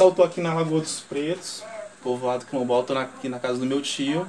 [0.00, 1.62] Eu tô aqui na Lagoa dos Pretos,
[2.02, 4.26] povoado Quilombola, tô aqui na casa do meu tio.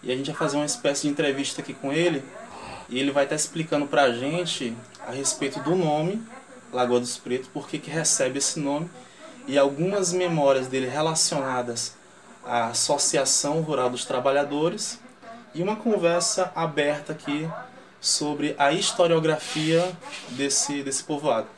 [0.00, 2.22] E a gente vai fazer uma espécie de entrevista aqui com ele.
[2.88, 4.76] E ele vai estar explicando pra gente
[5.06, 6.22] a respeito do nome
[6.72, 8.88] Lagoa dos Pretos, por que que recebe esse nome
[9.46, 11.94] e algumas memórias dele relacionadas
[12.44, 15.00] à Associação Rural dos Trabalhadores
[15.52, 17.50] e uma conversa aberta aqui
[18.00, 19.92] sobre a historiografia
[20.30, 21.48] desse, desse povoado.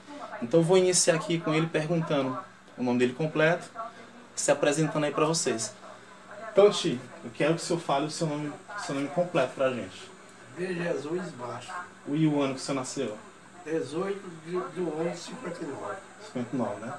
[0.43, 2.48] Então eu vou iniciar aqui com ele perguntando
[2.79, 3.69] o nome dele completo,
[4.35, 5.73] se apresentando aí para vocês.
[6.53, 8.53] Então, Ti, eu quero que o senhor fale o seu nome,
[8.85, 10.11] seu nome completo pra gente.
[10.57, 11.71] De Jesus Baixo.
[12.07, 13.17] O e o ano que o senhor nasceu?
[13.65, 15.97] 18 de, do 11 de 59.
[16.33, 16.93] 59, né?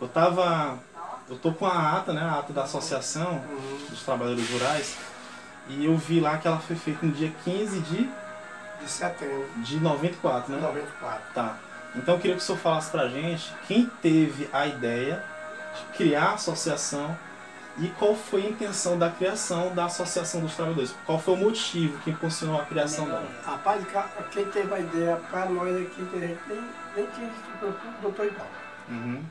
[0.00, 0.78] Eu tava.
[1.28, 2.20] Eu tô com a ata, né?
[2.20, 3.86] A ata da Associação Uhum.
[3.88, 4.96] dos Trabalhadores Rurais.
[5.68, 8.10] E eu vi lá que ela foi feita no dia 15 de,
[8.80, 10.66] De setembro de 94, de né?
[10.66, 11.22] 94.
[11.34, 11.56] Tá.
[11.94, 15.22] Então eu queria que o senhor falasse pra gente quem teve a ideia
[15.74, 17.16] de criar a associação
[17.78, 20.94] e qual foi a intenção da criação da Associação dos Trabalhadores.
[21.06, 23.26] Qual foi o motivo que impulsionou a criação dela?
[23.44, 23.82] Rapaz,
[24.30, 26.60] quem teve a ideia para nós aqui, que a gente nem,
[26.96, 28.52] nem tinha preocupado, o doutor Ivaldo.
[28.88, 29.24] Uhum.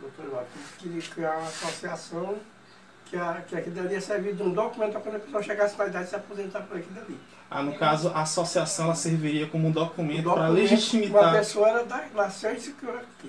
[0.00, 0.46] Doutor Ivaldo,
[0.78, 2.36] que queria criar uma associação
[3.06, 5.78] que, a, que aquilo dali ia servir de um documento para quando a pessoa chegasse
[5.78, 7.20] na idade de se aposentar por aquilo dali.
[7.56, 11.68] Ah, no caso, a associação ela serviria como um documento para Documento, Uma legitimar, pessoa
[11.68, 12.74] era da, nasceu aqui,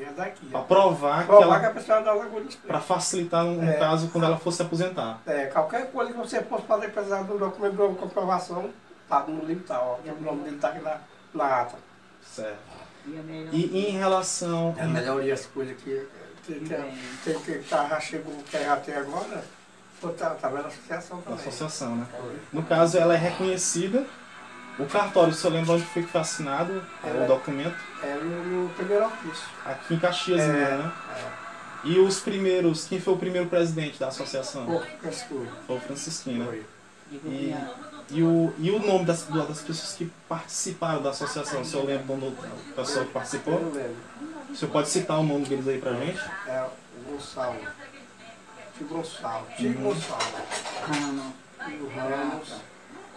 [0.01, 0.45] era daqui.
[0.47, 1.67] para provar que Provar que ela.
[1.67, 3.73] a pessoa era da Lagoa para facilitar, no É.
[3.73, 5.21] caso, quando ela fosse se aposentar.
[5.27, 8.71] É, qualquer coisa que você fosse fazer precisar de um documento de uma comprovação,
[9.07, 10.97] tá no livro, tá, ó, o nome dele tá aqui na,
[11.33, 11.75] na ata.
[12.23, 12.57] Certo.
[13.51, 14.73] E em relação.
[14.77, 16.07] É a melhoria as coisas que
[16.47, 19.43] tem que que já chegou, que tem agora,
[20.07, 21.39] pô, tá, tá vendo a associação da também.
[21.39, 22.05] associação, né?
[22.53, 24.05] No caso, ela é reconhecida.
[24.77, 27.23] O cartório, se eu lembro onde foi que foi assinado É.
[27.23, 29.47] o documento, É no, no primeiro ofício.
[29.65, 30.47] aqui em Caxias É.
[30.51, 30.91] mesmo, né?
[31.85, 34.65] E os primeiros, quem foi o primeiro presidente da associação?
[34.65, 35.47] Pô, escuro.
[35.67, 36.45] Foi o Francisquinho, né?
[36.45, 36.65] Foi.
[37.11, 37.55] E,
[38.09, 42.15] e, o, e o nome das, das pessoas que participaram da associação, se eu lembro
[42.17, 42.31] do
[42.75, 43.61] pessoal que Eu participou?
[43.61, 43.95] não lembro.
[44.49, 46.19] O senhor pode citar o nome deles aí pra gente?
[46.47, 46.65] É
[47.07, 47.55] o Gonçalo.
[48.77, 49.47] Tio Gonçalo.
[49.57, 49.83] Tio Uhum.
[49.83, 51.33] Gonçalo.
[51.67, 52.53] E o Ramos.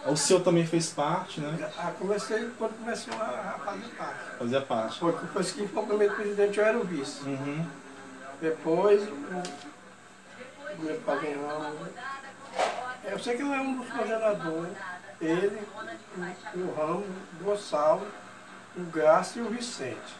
[0.05, 1.71] O senhor também fez parte, né?
[1.77, 3.25] Ah, comecei quando começou a,
[3.55, 4.37] a fazer parte.
[4.39, 4.99] Fazia parte.
[4.99, 7.21] Foi depois que foi o primeiro presidente, eu era o vice.
[7.27, 7.65] Uhum.
[8.41, 9.15] Depois, o,
[10.81, 11.89] meu Ramos.
[13.03, 14.77] Eu sei que ele é um dos coordenadores.
[15.19, 15.61] Ele,
[16.55, 17.07] o, o Ramos,
[17.41, 18.07] o Gonçalo,
[18.77, 20.15] o Graça e o Vicente.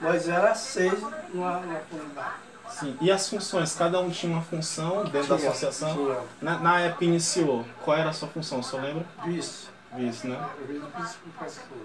[0.00, 1.00] Nós era seis
[1.32, 2.51] numa comunidade.
[2.78, 2.96] Sim.
[3.00, 3.74] E as funções?
[3.74, 5.94] Cada um tinha uma função dentro da Tinha, associação?
[5.94, 8.60] Tinha Na, na época iniciou, qual era a sua função?
[8.60, 9.04] O senhor lembra?
[9.24, 9.68] vice.
[9.94, 10.38] Vice, né?
[10.60, 11.78] Eu vi vice pastor.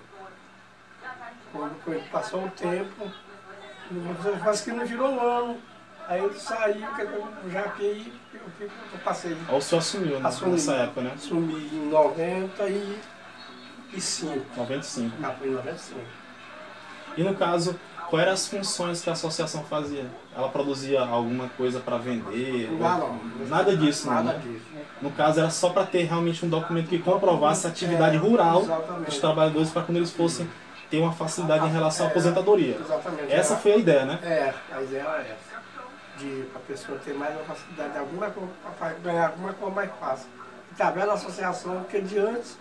[1.52, 3.12] Quando foi- passou o tempo,
[4.44, 5.58] quase que não girou um ano.
[6.08, 9.38] Aí ele saiu, que eu já fiquei, eu, fico- eu passei.
[9.50, 10.52] Ou o senhor assumiu né, Assumi.
[10.54, 11.14] nessa época, né?
[11.18, 14.46] Sumi em 95.
[14.56, 15.16] 95.
[15.24, 16.00] Ah, foi em 95.
[17.18, 17.78] E no caso,
[18.10, 20.06] quais eram as funções que a associação fazia?
[20.36, 22.70] Ela produzia alguma coisa para vender?
[22.72, 23.20] Não, não.
[23.48, 24.42] Nada disso, não, Nada né?
[24.44, 24.66] disso.
[25.02, 29.06] No caso, era só para ter realmente um documento que comprovasse a atividade rural Exatamente.
[29.06, 30.50] dos trabalhadores para quando eles fossem
[30.90, 32.78] ter uma facilidade em relação à É, aposentadoria.
[32.80, 33.32] Exatamente.
[33.34, 34.20] Essa Era- foi a ideia, né?
[34.24, 35.58] É, a ideia era essa.
[36.18, 38.34] De a pessoa ter mais uma facilidade de alguma
[39.04, 40.28] ganhar alguma coisa mais fácil.
[40.80, 42.58] E vendo a associação, porque de antes,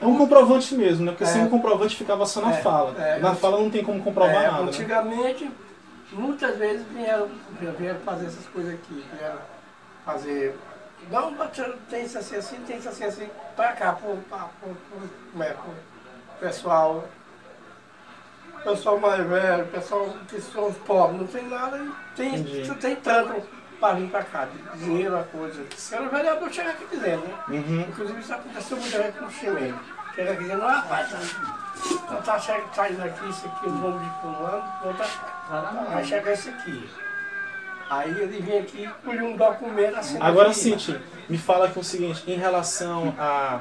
[0.00, 1.12] É um comprovante mesmo, né?
[1.12, 1.26] Porque É.
[1.26, 2.94] sem um comprovante ficava só na É, fala.
[3.02, 3.18] é.
[3.18, 4.68] na fala não tem como comprovar é, nada, né?
[4.68, 5.50] antigamente,
[6.12, 7.28] muitas vezes vieram,
[7.78, 9.38] vieram fazer essas coisas aqui, vieram
[10.04, 10.56] fazer.
[11.10, 11.34] Não,
[11.88, 15.42] tem isso assim, assim, tem isso assim, assim, pra cá, pro, pra, pro, pro, como
[15.44, 15.74] é, pro
[16.40, 17.04] pessoal.
[18.64, 22.74] Pessoal mais velho, pessoal que são os pobres, não tem nada, e tem, Entendi.
[22.80, 23.40] tem tanto
[23.80, 25.62] para vir para cá, de dinheiro, a coisa.
[25.90, 27.34] Quero o vereador chegar aqui dizendo, né?
[27.48, 27.80] Uhum.
[27.88, 29.80] Inclusive isso aconteceu muito aí com o chileno.
[30.14, 31.10] Chega aqui dizendo, ah, rapaz,
[32.10, 36.32] não tá che- saindo aqui, isso aqui, o nome de fulano, não tá, vai chegar
[36.32, 36.90] isso aqui.
[37.88, 40.18] Aí ele vem aqui, colhe um documento assim.
[40.20, 43.60] Agora sim, tio, me fala aqui o seguinte, em relação à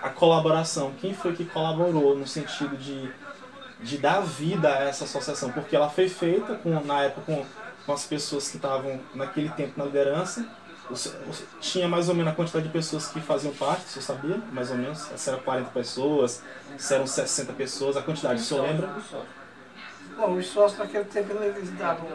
[0.00, 3.10] a, colaboração, quem foi que colaborou no sentido de,
[3.80, 5.50] de dar vida a essa associação?
[5.50, 7.44] Porque ela foi feita com, na época com,
[7.86, 10.46] com as pessoas que estavam naquele tempo na liderança.
[10.94, 11.14] Se-
[11.60, 14.38] tinha mais ou menos a quantidade de pessoas que faziam parte, você sabia?
[14.52, 14.98] Mais ou menos?
[15.16, 16.42] Se eram 40 pessoas,
[16.76, 18.90] se eram 60 pessoas, a quantidade, o senhor lembra?
[20.16, 22.06] Bom, os sócios naquele tempo eles davam.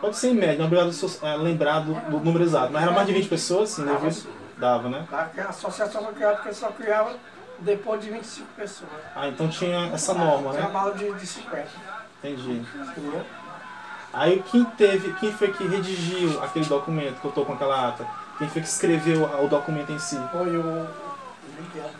[0.00, 3.06] Pode ser em média, não é obrigado lembrar do, do número exato, mas era mais
[3.06, 4.14] de 20 pessoas, sim, Dava, né?
[4.56, 5.06] Dava, né?
[5.10, 5.30] tá?
[5.36, 7.16] A associação foi criada porque só criava
[7.58, 8.90] depois de 25 pessoas.
[9.16, 10.68] Ah, então tinha essa norma, né?
[10.72, 11.66] bala de, de 50.
[12.22, 12.62] Entendi.
[12.74, 13.24] entendeu?
[14.12, 18.06] Aí quem teve, quem foi que redigiu aquele documento que eu tô com aquela ata?
[18.38, 20.18] Quem foi que escreveu o documento em si?
[20.32, 20.86] Foi o
[21.58, 21.90] Miguel.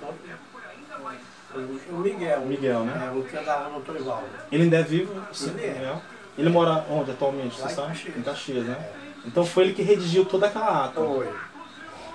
[1.91, 2.41] O Miguel.
[2.43, 3.11] Miguel, né?
[3.13, 4.25] É, o que andava no Torivaldo.
[4.51, 5.21] Ele ainda é vivo?
[5.33, 5.97] Sim, Ele é.
[6.37, 7.89] Ele mora onde atualmente, Lá você em sabe?
[7.89, 8.17] Caxias.
[8.17, 8.89] Em Caxias, né?
[9.27, 11.01] Então foi ele que redigiu toda aquela ata.
[11.01, 11.29] Foi.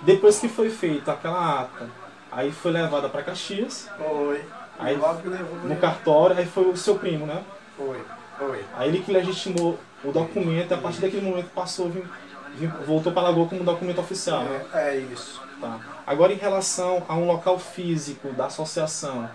[0.03, 1.89] Depois que foi feita aquela ata,
[2.31, 4.43] aí foi levada para Caxias, Foi.
[4.79, 4.97] Aí,
[5.65, 7.43] no cartório, aí foi o seu primo, né?
[7.77, 8.01] Foi.
[8.75, 12.03] Aí ele que legitimou o documento e a partir daquele momento passou, vim-
[12.55, 14.43] vim- voltou para Lagoa como documento oficial.
[14.43, 14.65] né?
[14.73, 15.41] É, é isso.
[15.61, 15.79] Tá.
[16.05, 19.29] Agora em relação a um local físico da associação,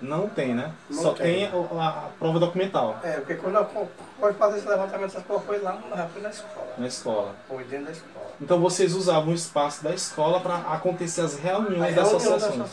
[0.00, 0.70] não tem, né?
[0.88, 1.48] Não Só tem.
[1.50, 3.88] tem, a, a prova documental É, porque quando eu
[4.20, 5.76] fui fazer esse levantamento, essas coisas foi lá
[6.12, 6.66] foi na escola.
[6.78, 7.34] na escola.
[7.48, 8.26] Foi dentro da escola.
[8.40, 12.64] Então vocês usavam o espaço da escola para acontecer as reuniões reunião da associação.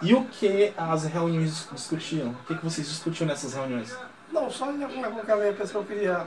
[0.00, 2.28] E o que as reuniões discutiam?
[2.30, 3.94] O que, que vocês discutiam nessas reuniões?
[4.32, 6.26] Não, só em alguma coisa que a pessoa queria.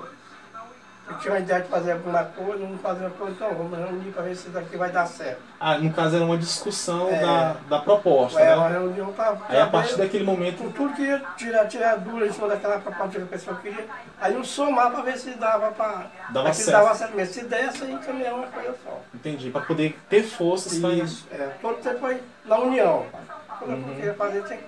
[1.10, 4.12] Eu tinha uma ideia de fazer alguma coisa, não fazer uma coisa, então vamos reunir
[4.12, 5.42] para ver se daqui vai dar certo.
[5.60, 7.20] Ah, no caso era uma discussão É.
[7.20, 8.78] da, da proposta, É uma né?
[8.80, 9.36] reunião para.
[9.50, 12.80] Aí a partir daquele momento Com tudo que ia tirar, tirar dúvida em cima daquela
[12.80, 13.86] proposta que a pessoa queria,
[14.22, 16.06] aí eu somar para ver se dava para.
[16.30, 16.78] Dava se certo.
[16.84, 17.34] dava certo mesmo.
[17.34, 19.02] Se desse, aí encaminhar uma coisa só.
[19.14, 21.50] Entendi, para poder ter forças para Isso, é.
[21.62, 23.06] Todo tempo foi na união.
[23.62, 24.00] Quando Uhum.
[24.00, 24.60] eu fazer, tinha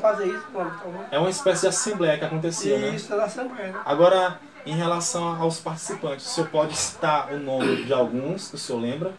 [0.00, 1.06] fazer isso, então vamos.
[1.10, 2.88] É uma espécie de assembleia que acontecia, né?
[2.90, 3.74] Isso, na Assembleia.
[3.84, 8.58] Agora, em relação aos participantes, o senhor pode citar o nome de alguns que o
[8.58, 9.12] senhor lembra?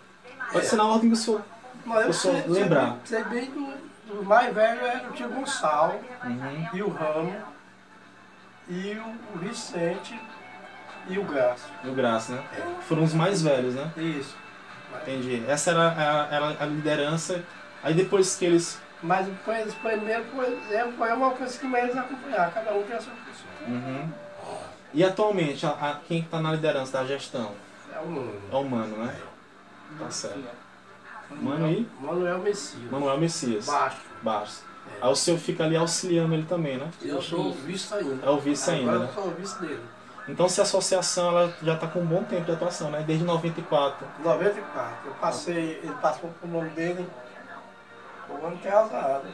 [0.51, 1.41] Pode ser na ordem que o senhor.
[1.85, 2.97] Mas eu Pessoal, sei, lembrar.
[3.05, 6.67] sei, bem do, do mais velho era o tio Gonçalo, Uhum.
[6.73, 7.35] e o Ramo,
[8.69, 10.19] e o, o Vicente
[11.07, 11.65] e o Graça.
[11.83, 12.43] E o Graça, né?
[12.87, 13.91] Foram os mais velhos, né?
[13.97, 14.35] Isso.
[15.01, 15.43] Entendi.
[15.47, 17.43] Essa era a, era a liderança.
[17.83, 18.79] Aí depois que eles.
[19.01, 23.01] Mas foi, primeiro foi, é, foi uma coisa que eles acompanhar, cada um tem a
[23.01, 23.49] sua pessoa.
[23.67, 24.09] Uhum.
[24.93, 27.51] E atualmente, a, a- quem está na liderança da gestão?
[27.93, 28.41] É o Nuno.
[28.51, 29.15] É o Mano, né?
[29.97, 30.39] Tá certo.
[31.31, 32.91] Mano e Manuel Messias.
[32.91, 33.65] Manuel Messias.
[33.65, 33.97] Baixo.
[34.21, 34.63] Barros.
[35.01, 36.89] Aí o senhor fica ali auxiliando ele também, né?
[37.01, 38.25] Eu sou o vice ainda.
[38.25, 39.09] É o vice ainda, Agora né?
[39.15, 39.83] eu sou o vice dele.
[40.27, 43.03] Então se a associação ela já está com um bom tempo de atuação, né?
[43.05, 44.05] Desde 94.
[44.23, 44.95] 94.
[45.05, 47.07] Eu passei, ele passou pro nome dele.
[48.29, 49.27] O ano atrasado.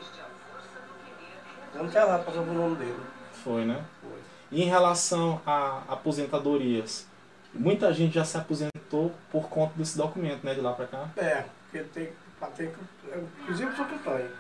[1.74, 3.00] O ano atrasado passou pro nome dele.
[3.44, 3.83] Foi, né?
[4.01, 4.19] Foi.
[4.51, 7.07] E em relação a aposentadorias,
[7.53, 10.53] muita gente já se aposentou por conta desse documento, né?
[10.53, 11.09] De lá pra cá.
[11.18, 12.09] É, porque tem,
[12.56, 12.63] que.
[13.12, 14.31] é, Inclusive o Santo Antônio.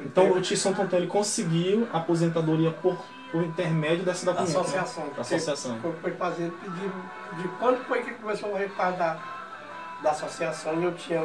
[0.00, 2.96] Então o Tio Santo Antônio ele conseguiu a aposentadoria por,
[3.30, 4.54] por intermédio desse da documento.
[4.54, 4.60] né?
[4.62, 5.08] associação.
[5.10, 5.78] Da associação.
[5.80, 6.94] Foi, foi fazer pedido
[7.36, 9.18] de quando foi que começou a reparo da,
[10.02, 11.22] da associação e eu tinha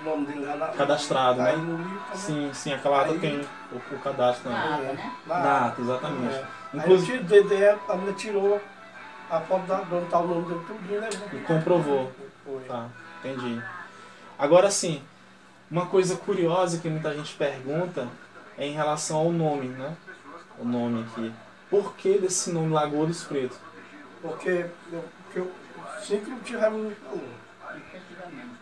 [0.00, 1.62] o nome dele lá na, Cadastrado, aí né?
[1.64, 2.16] livro também.
[2.16, 3.40] Sim, sim, aquela ata Aí- tem
[3.72, 4.56] o, o cadastro né?
[4.56, 4.94] Ah, também.
[4.94, 5.12] né?
[5.26, 6.34] Na- Data, exatamente.
[6.34, 6.38] É.
[6.72, 8.60] Aí Inclusive, tirei, Dedé, a menina tirou
[9.30, 11.08] a foto da, de onde tá o nome dele tudinho, né?
[11.32, 12.12] E comprovou.
[12.44, 12.62] Foi.
[12.64, 12.86] Tá,
[13.24, 13.62] entendi.
[14.38, 15.02] Agora sim,
[15.70, 18.06] uma coisa curiosa que muita gente pergunta
[18.58, 19.96] é em relação ao nome, né?
[20.58, 21.32] O nome aqui.
[21.68, 23.58] Por que desse nome Lagoa dos Pretos?
[24.22, 25.52] Porque eu, que eu,
[26.00, 27.24] sempre o Raimundo me falou.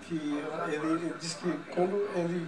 [0.07, 2.47] Que ele, ele disse que quando ele,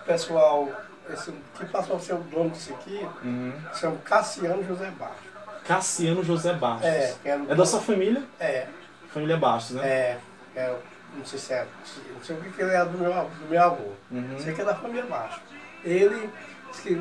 [0.00, 0.68] o pessoal,
[1.10, 3.52] esse, que passou a ser o dono disso aqui, Uhum.
[3.74, 5.32] chama Cassiano José Baixo.
[5.64, 6.86] Cassiano José Bastos.
[6.88, 8.22] É, era o É da sua família?
[8.40, 8.66] É,
[9.12, 9.86] Família Bastos, né?
[9.86, 10.18] é,
[10.56, 10.76] é,
[11.16, 11.66] não sei se é,
[12.14, 13.92] não sei o que ele é do meu, do meu avô.
[14.10, 14.38] Uhum.
[14.38, 15.40] Sei que é da família Baixo.
[15.84, 16.30] Ele
[16.70, 17.00] disse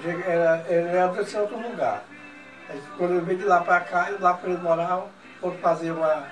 [0.00, 2.02] que era, ele era desse outro lugar.
[2.68, 5.02] Aí, quando ele veio de lá para cá, lá para ele morar,
[5.40, 6.26] foram fazer uma.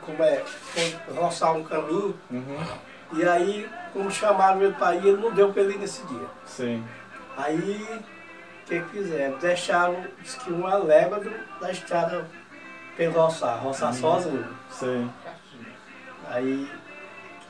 [0.00, 0.44] Como é?
[1.14, 2.18] Roçar um caminho.
[2.30, 2.58] Uhum.
[3.12, 6.26] E aí, como chamaram ele para ir, ele não deu para ele ir nesse dia.
[6.44, 6.84] Sim.
[7.36, 8.00] Aí,
[8.62, 9.38] o que que fizeram?
[9.38, 11.22] Deixaram, diz que uma légua
[11.60, 12.26] da estrada
[12.96, 14.46] para roçar, roçar sozinho.
[14.70, 15.10] Sim.
[16.28, 16.68] Aí,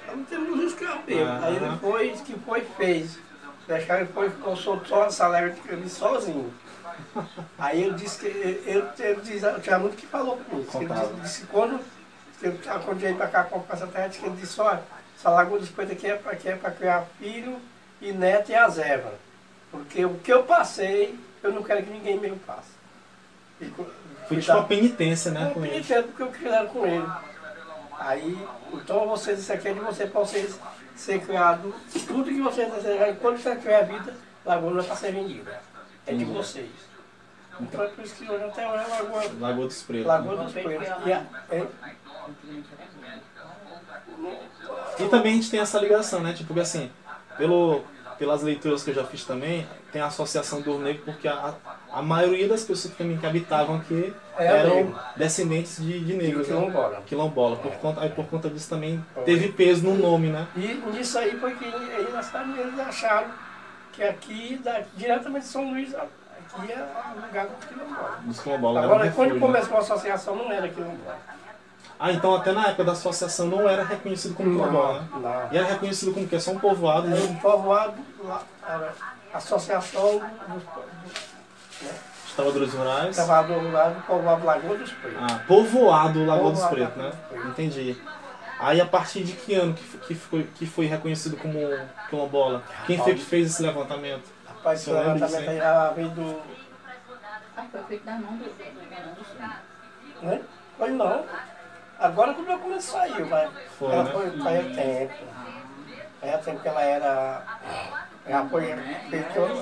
[0.08, 1.24] não temos carro mesmo.
[1.24, 1.44] Aham.
[1.44, 3.18] Aí ele foi, disse que foi e fez.
[3.66, 6.52] Deixaram ele foi, ficou solto só essa légua ali sozinho.
[7.58, 10.70] Aí ele disse que, ele, ele, ele diz, tinha muito que falou comigo.
[10.74, 11.80] Ele disse, disse que quando,
[12.84, 14.82] quando veio para cá comprar essa terra, disse que ele disse, olha,
[15.18, 17.58] essa lagoa dos Coelhos aqui é para é criar filho
[18.00, 19.14] e neto e azeva.
[19.70, 22.70] Porque o que eu passei, eu não quero que ninguém mesmo passe.
[23.60, 23.66] E
[24.28, 25.48] Foi tipo uma penitência, né?
[25.48, 25.82] eu Com ele.
[25.82, 27.06] tempo porque eu fizeram com ele.
[27.98, 28.38] Aí,
[28.74, 30.58] então vocês, isso aqui é de você para vocês
[30.94, 31.74] ser criado,
[32.06, 34.14] tudo que vocês desejarem, quando você tiver vida,
[34.44, 35.60] Lagoa não é para ser vendida.
[36.06, 36.70] É de vocês.
[37.58, 40.06] Então é por isso que hoje até hoje é Lagoa, Lagoa dos Pretos.
[40.06, 40.54] Lagoa dos.
[40.54, 41.66] E a- é-
[44.98, 46.32] E também a gente tem essa ligação, né?
[46.32, 46.90] Tipo, porque assim,
[47.36, 47.82] pelo,
[48.18, 51.54] pelas leituras que eu já fiz também, tem a associação do negro porque a,
[51.92, 54.98] a maioria das pessoas que também que habitavam aqui É eram negro.
[55.16, 56.48] descendentes de, de negros.
[56.48, 56.54] né?
[56.56, 57.02] quilombola.
[57.06, 57.56] Quilombola.
[57.56, 60.46] Por conta, aí por conta disso também teve peso no nome, né?
[60.56, 63.28] E nisso aí foi que aí na cidade eles acharam
[63.92, 66.86] que aqui, da, diretamente de São Luís, aqui é
[67.26, 68.18] lugar do quilombola.
[68.24, 68.76] Dos quilombolas.
[68.84, 69.40] era um Agora, quando refúgio, né?
[69.40, 71.18] começou a associação, não era quilombola.
[71.98, 75.08] Ah, então até na época da associação não era reconhecido como quilombola, né?
[75.14, 75.48] não.
[75.52, 77.22] E era reconhecido como que é só um povoado, Era né?
[77.30, 78.92] um povoado, lá, era
[79.32, 80.62] associação dos
[81.82, 81.90] né,
[82.26, 83.16] Os trabalhadores rurais.
[83.16, 85.18] trabalhadores rurais do povoado Lagoa dos Pretos.
[85.22, 87.12] Ah, povoado Lagoa dos Pretos, né?
[87.46, 87.96] Entendi.
[88.58, 91.58] Aí a partir de que ano que foi, que foi, que foi reconhecido como
[92.10, 92.62] quilombola?
[92.86, 94.24] Quem foi que fez esse levantamento?
[94.46, 96.40] Rapaz, esse levantamento disso, aí já veio do.
[97.56, 98.44] Ah, foi feito da mão do.
[100.22, 100.42] Né?
[100.78, 101.24] Foi não.
[101.98, 103.48] Agora que o documento saiu, vai.
[103.78, 104.10] Foi, ela né?
[104.12, 105.14] foi faz tempo.
[106.20, 107.42] Faz tempo que ela era.
[108.28, 108.74] Já foi.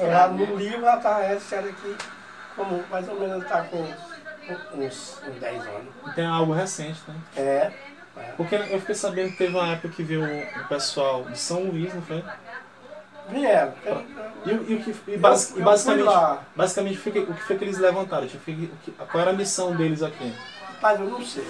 [0.03, 1.97] Ela no livro ela tá essa era aqui,
[2.57, 3.83] como mais ou menos está com
[4.75, 6.15] uns, uns 10 anos.
[6.15, 7.15] Tem algo recente, né?
[7.37, 7.73] É.
[8.17, 8.33] é.
[8.37, 11.95] Porque eu fiquei sabendo que teve uma época que veio o pessoal de São Luís,
[11.95, 12.25] não foi?
[13.29, 13.73] Vieram.
[14.45, 15.19] E, o- e Eu-
[15.57, 15.65] eu
[16.55, 18.29] basicamente, foi o que foi que eles levantaram?
[19.11, 20.35] Qual era a missão deles aqui?
[20.83, 21.47] Mas eu não sei.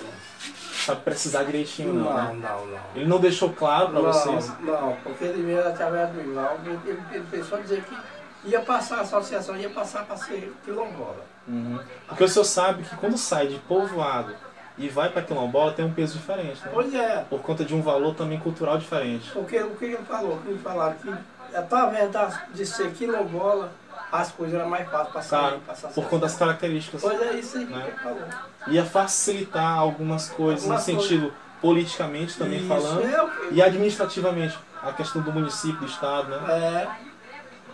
[0.84, 2.48] Sabe precisar direitinho, não, Não, né?
[2.48, 2.78] não, não.
[2.94, 4.52] Ele não deixou claro pra Não, vocês.
[4.60, 9.00] não, porque ele veio através do Ivaldo, ele, ele, pensou dizer que ia passar, a
[9.00, 11.24] associação ia passar para ser quilombola.
[11.48, 11.78] Uhum.
[12.08, 14.34] Porque o senhor sabe que quando sai de povoado
[14.76, 16.70] e vai pra quilombola tem um peso diferente, né?
[16.72, 19.30] Pois é, Por conta de um valor também cultural diferente.
[19.32, 20.38] porque o que ele falou?
[20.38, 21.14] Que ele falaram que
[21.56, 22.10] através
[22.52, 23.70] de ser quilombola,
[24.20, 27.00] as coisas eram mais fáceis para sair, passar por conta das características.
[27.00, 27.92] Pois é isso aí que Né?
[28.02, 28.22] falou.
[28.68, 34.58] Ia facilitar algumas coisas Algumas no sentido politicamente também Isso falando é que- e administrativamente
[34.82, 36.52] a questão do município, do estado, né?
[36.52, 36.88] É,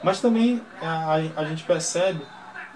[0.02, 2.24] Mas também a, a gente percebe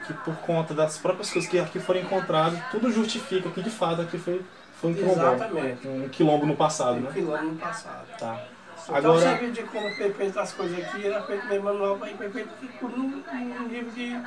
[0.07, 4.03] que por conta das próprias coisas que aqui foram encontradas, tudo justifica que de fato
[4.03, 4.45] aqui foi,
[4.79, 5.21] foi um quilombo.
[5.23, 5.89] Exatamente.
[5.89, 7.11] Um quilombo no passado, um né?
[7.15, 8.05] quilombo no passado.
[8.19, 8.39] Tá.
[8.85, 11.99] Então Agora- você viu de como foi feito as coisas aqui, era feito meio manual,
[12.03, 13.23] aí foi feito tudo num,
[13.69, 14.19] nível de,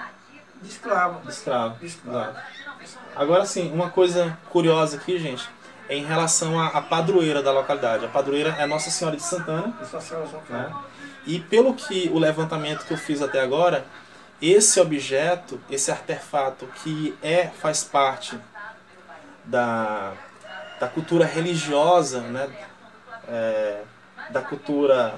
[0.62, 1.22] de escravo.
[1.22, 1.76] De escravo.
[1.80, 2.38] De escravo.
[3.16, 5.48] Agora sim, uma coisa curiosa aqui, gente,
[5.88, 8.06] é em relação à, à padroeira da localidade.
[8.06, 10.74] A padroeira é Nossa Senhora de Santana, Essa senhora né?
[11.26, 13.86] E pelo que o levantamento que eu fiz até agora,
[14.42, 18.40] esse objeto, esse artefato que é faz parte
[19.46, 20.14] da,
[20.80, 22.50] da cultura religiosa, né?
[23.28, 23.82] É,
[24.30, 25.16] da cultura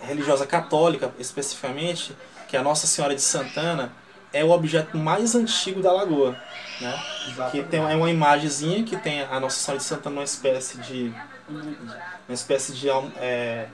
[0.00, 2.14] religiosa católica especificamente,
[2.48, 3.92] que é a Nossa Senhora de Santana,
[4.32, 6.36] é o objeto mais antigo da lagoa,
[6.80, 7.02] né?
[7.50, 11.12] Que tem é uma imagenzinha que tem a Nossa Senhora de Santana numa espécie de
[11.48, 13.68] uma espécie de é,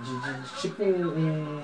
[0.00, 1.62] de, de- tipo um-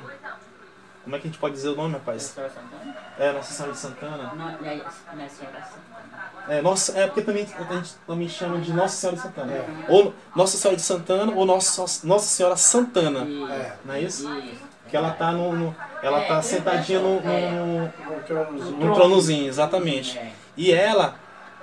[1.05, 2.23] como é que a gente pode dizer o nome, rapaz?
[2.23, 2.97] Senhora Santana?
[3.19, 4.33] É Nossa Senhora de Santana.
[4.63, 6.23] É é Senhora Santana.
[6.49, 9.53] É, nossa, é porque também a gente também chama de Nossa Senhora de Santana.
[9.89, 13.21] Ou Nossa Senhora de Santana ou Nossa, Nossa Senhora Santana.
[13.53, 13.73] É.
[13.85, 14.29] Não é isso?
[14.41, 14.73] Isso.
[14.89, 17.91] Que ela tá no, no- ela É, tá é, sentadinha no, no, Um
[18.27, 18.77] tronozinho.
[18.79, 20.19] num tronozinho, exatamente.
[20.19, 20.33] É.
[20.57, 21.15] E ela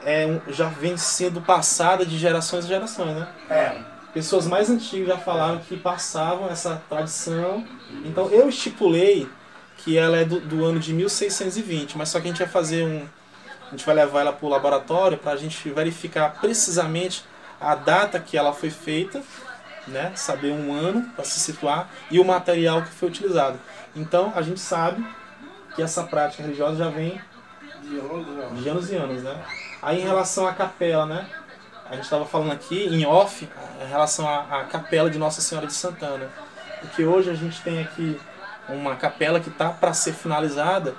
[0.03, 3.27] é, já vem sendo passada de gerações em gerações, né?
[3.49, 3.98] É.
[4.13, 7.65] Pessoas mais antigas já falaram que passavam essa tradição.
[8.05, 9.29] Então eu estipulei
[9.77, 12.85] que ela é do, do ano de 1620, mas só que a gente vai fazer
[12.85, 13.07] um.
[13.67, 17.23] A gente vai levar ela para o laboratório para a gente verificar precisamente
[17.61, 19.21] a data que ela foi feita,
[19.87, 20.11] né?
[20.15, 23.59] saber um ano para se situar e o material que foi utilizado.
[23.95, 25.05] Então a gente sabe
[25.75, 27.21] que essa prática religiosa já vem
[28.61, 29.35] De anos e anos, né?
[29.81, 31.27] Aí em relação à capela, né?
[31.89, 33.49] A gente estava falando aqui em off
[33.81, 36.29] em relação à, à capela de Nossa Senhora de Santana,
[36.81, 38.19] porque hoje a gente tem aqui
[38.69, 40.95] uma capela que está para ser finalizada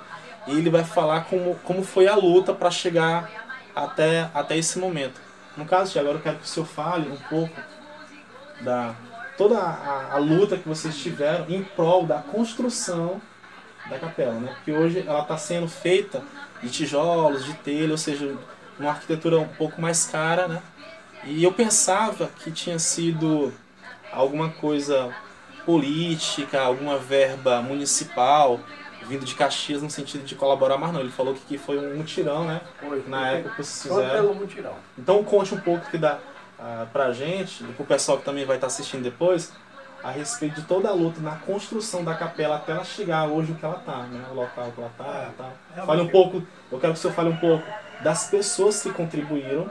[0.47, 3.29] e ele vai falar como, como foi a luta para chegar
[3.73, 5.21] até, até esse momento.
[5.55, 7.55] No caso, Tiago, agora eu quero que o senhor fale um pouco
[8.61, 8.93] da
[9.37, 13.21] toda a, a luta que vocês tiveram em prol da construção
[13.89, 14.53] da capela, né?
[14.55, 16.21] Porque hoje ela está sendo feita
[16.61, 18.35] de tijolos, de telha, ou seja,
[18.79, 20.61] uma arquitetura um pouco mais cara, né?
[21.25, 23.53] E eu pensava que tinha sido
[24.11, 25.13] alguma coisa
[25.65, 28.59] política, alguma verba municipal
[29.11, 30.99] vindo de Caxias no sentido de colaborar, mas não.
[30.99, 32.61] Ele falou que foi um mutirão, né?
[32.79, 33.03] Foi.
[33.07, 34.33] Na época que vocês Foi fizeram.
[34.33, 34.75] mutirão.
[34.97, 36.19] Então conte um pouco que dá
[36.57, 39.51] ah, pra gente, pro pessoal que também vai estar assistindo depois,
[40.03, 43.55] a respeito de toda a luta na construção da capela até ela chegar hoje o
[43.55, 44.23] que ela tá, né?
[44.31, 45.85] O local que ela tá É, realmente.
[45.85, 47.63] Fale um pouco, eu quero que o senhor fale um pouco
[48.03, 49.69] das pessoas que contribuíram,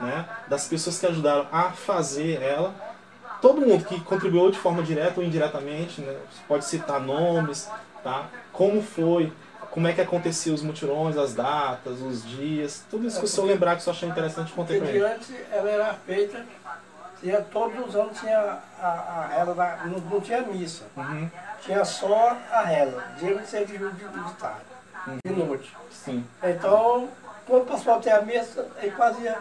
[0.00, 0.26] né?
[0.48, 2.74] Das pessoas que ajudaram a fazer ela
[3.42, 6.16] todo mundo que contribuiu de forma direta ou indiretamente, né?
[6.30, 7.68] Você pode citar nomes,
[8.02, 8.26] tá?
[8.52, 9.32] Como foi,
[9.72, 13.46] como é que acontecia os mutirões, as datas, os dias, tudo isso que o senhor
[13.46, 15.04] lembrar que o senhor achou interessante contar pra ele.
[15.04, 16.46] antes ela era feita,
[17.20, 20.84] tinha, todos os anos tinha a, a da, não, não tinha missa.
[20.96, 21.28] Uhum,
[21.60, 24.60] Tinha só a reza, dia 26 de julho de, de tarde,
[25.24, 25.76] de noite.
[25.90, 26.24] sim.
[26.44, 27.08] Então,
[27.46, 29.38] quando passou a ter a missa, ele fazia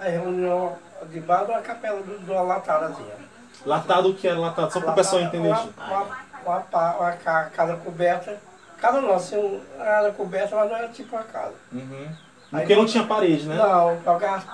[0.00, 0.76] a reunião
[1.10, 3.22] de uma capela, de uma latadazinha.
[3.64, 5.48] Latado o que era latado, só para o pessoal entender.
[5.48, 6.06] Uma, uma,
[6.44, 8.36] uma, uma ca- casa coberta,
[8.78, 11.54] casa não, assim, era coberta, mas não era tipo uma casa.
[11.72, 12.08] Uhum.
[12.50, 13.54] Porque não tinha parede, né?
[13.56, 14.44] Não, jogava as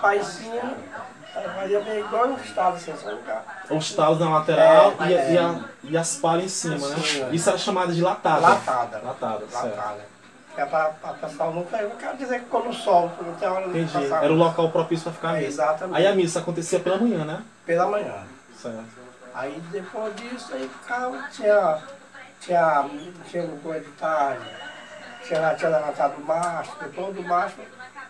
[1.35, 3.43] aí fazia bem igual um estado, assim, só lugar.
[3.69, 5.31] Os talos na lateral É, e, é.
[5.33, 6.95] e, a- e as palhas em cima, né?
[6.97, 7.29] Em cima.
[7.31, 8.41] Isso era chamado de latada.
[8.41, 9.01] Latada.
[9.03, 9.45] Latada.
[9.51, 10.18] Latada.
[10.59, 10.89] É pra
[11.21, 11.83] pessoal não pegar.
[11.83, 13.93] Eu quero dizer que quando o sol, não tem hora de Entendi.
[13.93, 14.23] passar.
[14.23, 15.47] Era o local propício para ficar a É, missa.
[15.63, 15.97] exatamente.
[15.97, 17.41] Aí a missa acontecia pela manhã, né?
[17.65, 18.13] Pela manhã.
[18.61, 18.83] Certo.
[19.33, 21.77] Aí depois disso, aí ficava, tinha,
[22.41, 22.85] tinha,
[23.29, 24.45] tinha coisa de tarde,
[25.25, 27.55] tinha, tinha levantado o macho, depois do macho,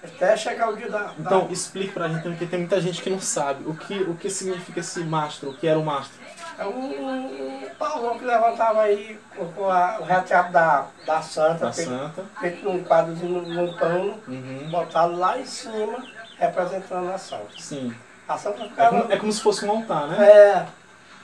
[0.04, 1.12] até chegar o dia da.
[1.20, 3.64] Então, da, explique pra gente, porque tem muita gente que não sabe.
[3.70, 5.52] O que, o que significa esse mastro?
[5.52, 6.19] O que era o mastro?
[6.60, 11.72] É um, pauzão que levantava aí com, com a- o retrato da, da santa, Da
[11.74, 12.26] feito, santa.
[12.40, 14.70] feito num quadrozinho, num, pano, Uhum.
[14.70, 16.04] botado lá em cima,
[16.38, 17.50] representando a santa.
[17.58, 17.96] Sim.
[18.28, 19.02] A santa É ficava.
[19.02, 20.30] como, é como se fosse um altar, né?
[20.30, 20.68] É,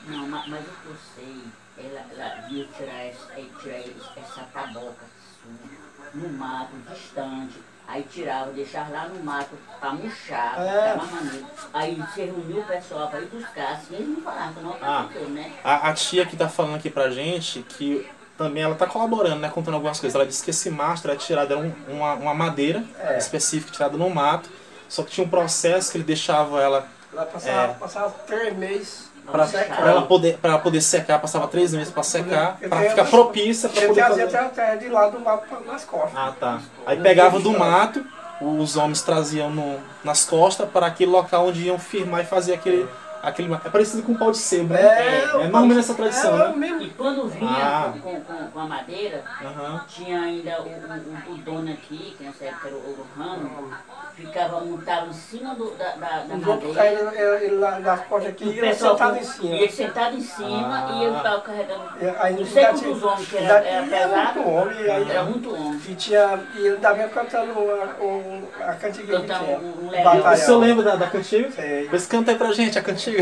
[0.07, 1.43] Não, mas, mas o que eu sei,
[1.77, 3.27] ela, ela viu tirar, essa,
[3.61, 3.79] tirar
[4.17, 5.05] essa taboca
[5.41, 7.59] sua no mato, distante.
[7.87, 10.95] Aí tirava, deixava lá no mato pra murchar, É.
[10.95, 11.45] maneiro.
[11.73, 15.01] Aí você reuniu o pessoal pra ir buscar, assim eles não falavam, não Ah.
[15.01, 15.51] acreditou, né?
[15.63, 19.49] A, a tia que tá falando aqui pra gente que também ela tá colaborando, né?
[19.49, 20.15] Contando algumas coisas.
[20.15, 23.17] Ela disse que esse mastro é tirado, era um- uma, uma madeira É.
[23.17, 24.49] específica tirada no mato.
[24.89, 27.75] Só que tinha um processo que ele deixava ela ela passava, É.
[27.75, 32.57] passava três meses pra ela poder para ela poder secar, passava três meses pra secar,
[32.57, 34.37] tem ficar propícia pra Ele poder trazia fazer.
[34.37, 36.11] até a terra de lá do mato nas costas.
[36.15, 36.59] Ah, tá.
[36.85, 38.05] Aí pegava do mato,
[38.41, 42.87] os homens traziam no, nas costas para aquele local onde iam firmar e fazer aquele.
[43.25, 44.81] Aquele é parecido com um pau de sebo, né?
[44.81, 46.55] É, normalmente essa tradição, é, né?
[46.55, 46.81] mesmo.
[46.81, 47.93] E quando vinha Ah.
[48.01, 49.81] com, com, com a madeira, Aham.
[49.87, 53.73] tinha ainda o, o, o dono aqui, que nessa época era o, o Rano,
[54.15, 56.73] ficava montado em cima do, da, da, da madeira.
[56.73, 59.55] caíram ele, ele lá nas costas aqui e ele pessoal sentado em cima.
[59.55, 60.91] E ele sentado em cima Ah.
[60.93, 61.83] e ele estava carregando.
[62.01, 64.39] E Aí Não sei quantos tinha- homens que era, era pesado.
[64.39, 65.81] muito homem, e aí- Era muito homem.
[65.87, 66.39] E tinha.
[66.55, 70.13] E ele também cantando a, o- a cantiga Cantando um- um O legal.
[70.13, 70.37] O batalhão.
[70.45, 71.49] senhor lembra da, da cantiga?
[71.89, 73.14] Pois canta aí pra gente a cantiga.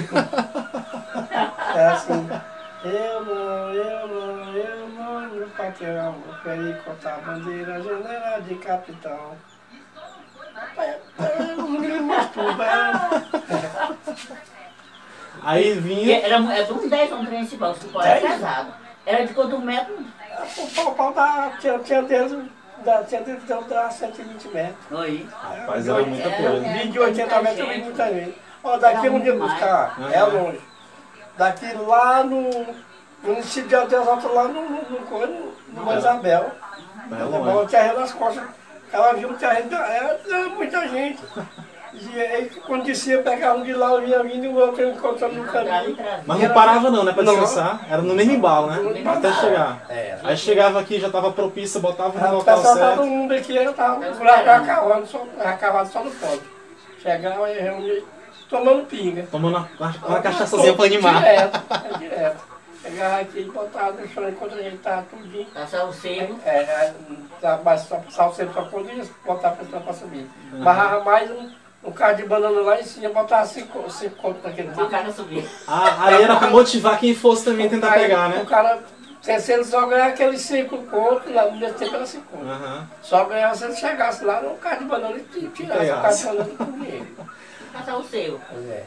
[1.75, 2.29] É assim.
[2.83, 8.55] Eu não, eu não, eu não, meu patrão, vou querer cortar a bandeira, general de
[8.55, 9.31] capitão.
[10.77, 10.99] É
[11.57, 12.03] um é.
[15.41, 16.19] Aí E vinha.
[16.19, 18.33] era, era uns 10 homens principais, que era Dez?
[18.33, 18.73] pesado.
[19.05, 20.05] Era de quanto um metro?
[20.85, 22.49] O pau, da, tinha, tinha dentro,
[22.83, 24.99] da, tinha dentro de da 120 metros.
[25.01, 25.27] Aí.
[25.41, 26.65] Rapaz, era muita coisa.
[26.65, 28.37] era- Vídeo de 80 metros eu vi muita gente.
[28.63, 30.61] Ó, daqui Era onde eu muito buscar, é longe.
[31.37, 32.49] Daqui lá no,
[33.23, 36.51] município de Alta, lá no, no, no, no, no Isabel.
[37.11, 38.43] É o terreno nas costas.
[38.91, 41.19] Ela viu o terreno, era, muita gente.
[41.93, 45.35] E aí, quando descia, pegava um de lá, eu vinha vindo e o outro encontrando
[45.35, 45.95] no caminho.
[46.25, 47.11] Mas não parava não, né?
[47.11, 47.33] Pra Não.
[47.33, 47.85] descansar.
[47.89, 49.03] Era no mesmo embalo, né?
[49.05, 49.85] Até chegar.
[49.89, 50.19] Era.
[50.23, 52.97] Aí chegava aqui, já tava propícia, botava no O local certo.
[52.97, 54.01] todo mundo aqui, eu tava
[54.65, 55.25] cavando só,
[55.59, 56.43] cavado só no ponto.
[56.99, 58.03] Chegava e reunia,
[58.49, 59.27] tomando pinga.
[59.31, 61.19] Tomando uma, uma cachaçazinha pra animar.
[61.21, 62.53] Direto, é direto.
[62.83, 65.45] Pegava aqui e botava no chão enquanto a gente tava tudinho.
[65.53, 66.37] Passava o sebo.
[66.45, 66.93] É, é,
[67.39, 70.29] tá, mas só passava o centro só quando ia botar a pessoa pra subir.
[70.61, 71.49] Barrava mais um,
[71.85, 74.89] um carro de banana lá em cima, botava cinco, cinco contos naquele tempo.
[74.89, 75.49] cara subir.
[75.65, 78.45] Ah, aí era pra motivar quem fosse também tentar Aí, pegar, O né?
[78.49, 78.79] cara,
[79.21, 82.49] se se ele só ganhar aqueles cinco contos, lá no meu tempo era cinco contos.
[82.49, 82.87] Aham.
[83.01, 86.23] Só ganhava se ele chegasse lá no carro de banana e tirasse o carro de
[86.25, 86.92] banana com dinheiro.
[87.73, 88.03] Passava o.
[88.03, 88.85] Pois é.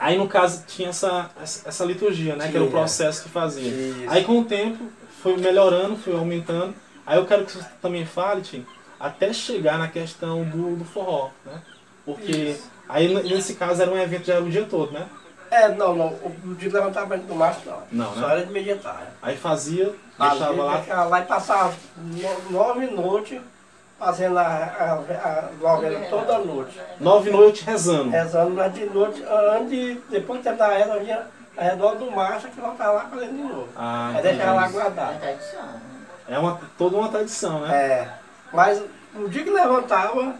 [0.00, 2.48] Aí no caso tinha essa, essa liturgia, né?
[2.48, 3.68] Que era o processo que fazia.
[3.70, 4.04] Isso.
[4.08, 4.90] Aí com o tempo
[5.22, 6.74] foi melhorando, foi aumentando.
[7.06, 8.66] Aí eu quero que você também fale, Tim,
[8.98, 11.60] até chegar na questão do, do forró, né?
[12.04, 12.68] Porque Isso.
[12.88, 15.06] aí nesse caso era um evento já era o dia todo, né?
[15.50, 16.06] É, não, não.
[16.44, 17.82] O de levantamento do macho não.
[17.92, 18.20] Não, né?
[18.22, 19.08] Só era de mediatária.
[19.20, 21.04] Aí fazia, Fazia, deixava lá.
[21.04, 23.38] lá e passava no- nove noites
[24.02, 24.92] fazendo a, a,
[25.28, 26.80] a novena toda noite.
[26.98, 28.10] Nove noites rezando.
[28.10, 32.48] Rezando, mas de noite, antes, depois de terminar a reza, vinha ao redor do macho
[32.48, 33.68] que voltava lá fazendo de novo.
[33.76, 34.78] Ah, Aí deixava lá entendi.
[34.78, 35.68] É tradição.
[36.28, 37.74] É uma, toda uma tradição, né?
[37.74, 38.08] É,
[38.52, 38.82] mas
[39.14, 40.34] no dia que levantava,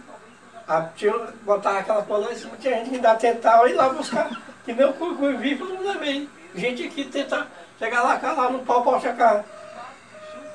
[0.67, 3.91] a, tinha, botava aquela coisa lá em cima, tinha gente que ainda tentava ir lá
[3.91, 4.29] buscar.
[4.65, 6.29] Que meu cuicui vivo eu não levei.
[6.55, 7.47] Gente aqui tenta
[7.79, 9.45] chegar lá, cá, lá no pau, pau chegar.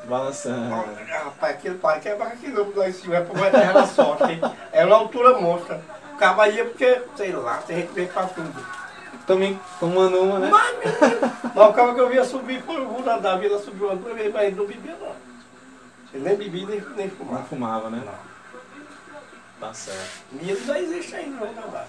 [0.08, 0.70] Balançando.
[0.74, 4.24] Rapaz, aquele pai quebra aquilo lá em cima, é pro vai terra da sorte.
[4.32, 4.42] hein?
[4.72, 5.82] É uma altura monstra.
[6.14, 8.66] O cabo ia porque, sei lá, tem gente que vem pra tudo.
[9.28, 10.50] Também tomando uma, né?
[10.50, 13.90] Mas, menino, mas o cara que eu via subir foi o Runa da Vila, subiu
[13.92, 15.12] uma vezes, mas ele não bebia não.
[16.14, 17.44] Ele nem bebia nem, nem Não fumava.
[17.44, 18.02] fumava, né?
[19.60, 20.24] Tá certo.
[20.40, 21.82] Ele não existe ainda, não, não.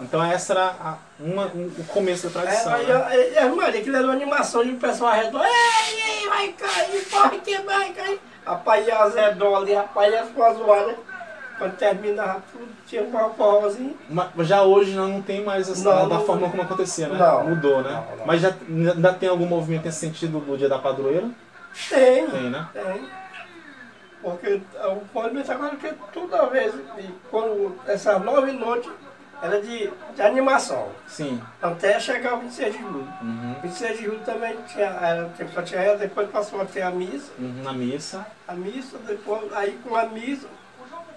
[0.00, 2.74] Então essa era a- uma, um- o começo da É, tradição.
[2.74, 3.38] aí, né?
[3.38, 5.50] aí, Maria, aquilo era uma animação e o pessoal arredou, ei,
[6.22, 8.20] ei, vai cair, porra, que vai cair.
[8.46, 10.96] Rapaz, ia as redondas ali, rapaz, ia as zoadas.
[11.58, 13.94] Quando terminava tudo, tinha um forrozinho.
[14.08, 17.18] Mas já hoje não tem mais essa, Não, da não- forma como acontecia, né?
[17.18, 17.48] Não.
[17.50, 18.02] Mudou, né?
[18.18, 18.24] Não.
[18.26, 21.28] Mas já ainda tem algum movimento nesse sentido do dia da padroeira?
[21.90, 22.66] Tem, Tem, né?
[22.72, 23.06] tem.
[24.22, 26.74] Porque o movimento agora que toda vez,
[27.30, 28.90] quando essas nove noites,
[29.42, 30.88] era de, de animação.
[31.06, 31.40] Sim.
[31.62, 33.08] Até chegar o 26 de julho.
[33.22, 33.56] Uhum.
[33.62, 37.30] 26 de julho também tinha, era, só tinha ela, depois passou a ter a missa.
[37.38, 38.26] Uhum, Na missa.
[38.46, 40.46] A missa, depois, aí com a missa,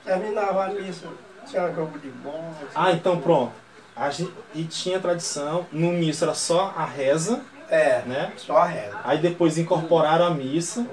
[0.04, 1.08] terminava a missa,
[1.48, 2.52] tinha um jogo de bola.
[2.76, 3.52] Ah, então pronto.
[3.96, 4.10] A
[4.56, 8.34] e tinha tradição, no missa era só a reza, É, né?
[8.38, 8.98] só a reza.
[9.04, 10.86] Aí depois incorporaram a missa,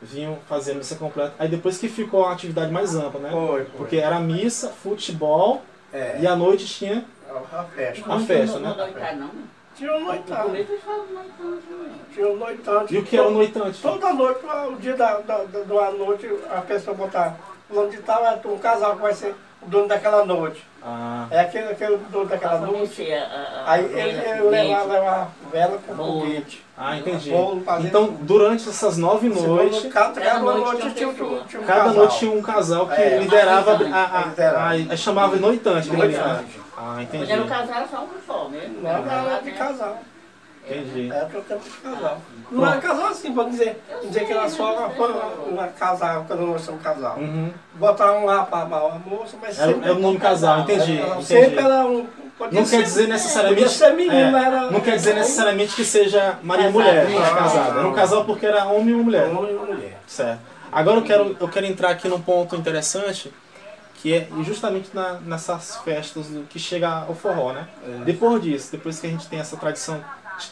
[0.00, 1.34] vinham fazer a missa completa.
[1.38, 3.30] Aí depois que ficou a atividade mais ampla, né?
[3.30, 3.64] Foi, foi.
[3.76, 7.04] Porque era missa, futebol É, e à noite tinha.
[7.52, 8.12] a festa.
[8.12, 8.76] A festa, não, né?
[8.76, 9.58] Não, não, não, não.
[9.76, 11.92] Tinha um No noitão, começo eles falam noitão também.
[12.12, 12.86] tinha um noitão.
[12.90, 13.80] E o que era o noitante?
[13.80, 17.36] Toda noite, o dia da, da, da, da noite, a pessoa botar
[17.68, 20.64] fulano de tal, é um casal que vai ser o dono daquela noite.
[20.82, 23.12] Ah, É aquele, aquele dono daquela noite.
[23.12, 23.24] a,
[23.66, 26.20] a, Aí ele, ele levava, levava vela com Bolo.
[26.20, 26.64] foguete.
[26.76, 27.30] ah, entendi.
[27.30, 28.24] Bolo, Então, tudo.
[28.24, 31.94] durante essas nove noites, Cada, Cada noite noite tinha um- tinha um cada casal.
[31.94, 33.92] noite tinha um casal que É, liderava noitante.
[33.92, 35.88] a, a, a, a, chamava noitante.
[35.90, 36.16] Noitante.
[36.16, 36.44] né?
[36.76, 37.32] Ah, Quando entendi.
[37.32, 38.80] era o casal, era só um só mesmo.
[38.80, 39.56] Não, era de né?
[39.58, 39.98] casal.
[40.64, 41.10] Entendi.
[41.12, 42.18] Era pro tempo de casal.
[42.50, 43.82] Não era casal assim, vamos dizer.
[44.04, 44.86] Dizer que era só uma,
[45.46, 47.16] uma casal, quando nós somos casal.
[47.18, 47.50] Uhum.
[47.74, 49.88] Botar um lá pra amar uma moça, mas É, sempre.
[49.88, 50.98] é o nome casal, entendi.
[50.98, 51.26] Ela entendi.
[51.26, 52.06] Sempre era um.
[52.52, 53.62] Não quer dizer necessariamente.
[53.64, 54.70] Podia ser menino, é, era.
[54.70, 57.70] Não quer dizer necessariamente que seja marido e mulher, Não, casado.
[57.70, 57.92] Era um não.
[57.94, 59.28] casal porque era homem e uma mulher.
[59.28, 59.98] Homem e mulher.
[60.06, 60.40] Certo.
[60.70, 63.32] Agora eu quero, eu quero entrar aqui num ponto interessante,
[63.94, 67.66] que é justamente na- nessas festas do, que chega ao forró, né?
[68.04, 70.00] Depois disso, depois que a gente tem essa tradição,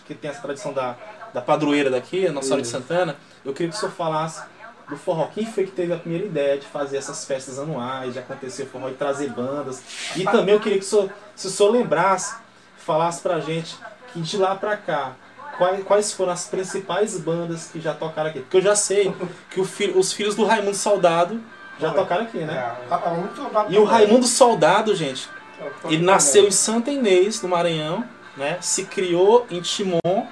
[0.07, 0.97] que tem essa tradição da,
[1.37, 4.41] da padroeira daqui, a Nossa Senhora de Santana, eu queria que o senhor falasse
[4.89, 5.27] do forró.
[5.35, 8.67] Quem foi que teve a primeira ideia de fazer essas festas anuais, de acontecer o
[8.69, 9.83] forró, de trazer bandas?
[10.17, 12.37] E também eu queria que o senhor, se o senhor lembrasse,
[12.79, 13.77] falasse pra gente
[14.15, 15.13] que de lá pra cá,
[15.59, 18.41] quais, quais foram as principais bandas que já tocaram aqui?
[18.41, 19.15] Porque eu já sei
[19.51, 21.39] que fi- os filhos do Raimundo Soldado
[21.79, 22.75] já Olha, tocaram aqui, né?
[22.91, 23.85] É, E o.
[23.85, 25.29] Raimundo Soldado, gente,
[25.61, 28.03] Eu- ele nasceu em Santa Inês, no Maranhão,
[28.39, 28.57] né?
[28.63, 30.27] Se criou em Timon,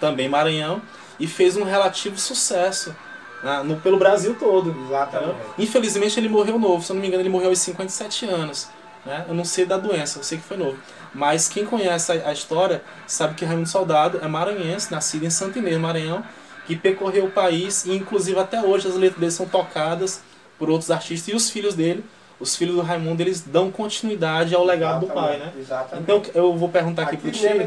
[0.00, 0.80] também Maranhão,
[1.18, 2.94] e fez um relativo sucesso
[3.42, 3.62] né?
[3.64, 4.70] no, pelo Brasil todo.
[4.86, 5.16] Exatamente.
[5.16, 5.54] entendeu?
[5.58, 8.68] Infelizmente ele morreu novo, se eu não me engano ele morreu aos 57 anos.
[9.04, 9.24] Né?
[9.28, 10.78] Eu não sei da doença, eu sei que foi novo.
[11.14, 15.58] Mas quem conhece a, a história sabe que Raimundo Soldado é maranhense, nascido em Santa
[15.58, 16.22] Inês, Maranhão,
[16.66, 20.22] que percorreu o país e inclusive até hoje as letras dele são tocadas
[20.58, 22.04] por outros artistas e os filhos dele,
[22.38, 25.52] os filhos do Raimundo, eles dão continuidade ao legado do pai, né?
[25.58, 26.02] Exatamente.
[26.02, 27.66] Então eu vou perguntar aqui, aqui pro mesmo